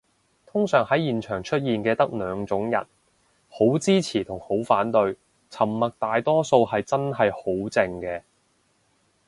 [0.47, 2.87] 通常喺現場出現嘅得兩種人，
[3.51, 5.15] 好支持同好反對，
[5.51, 8.23] 沉默大多數係真係好靜嘅